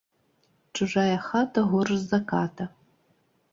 Чужая 0.77 1.17
хата 1.27 1.61
горш 1.73 1.93
за 2.09 2.19
ката 2.35 2.65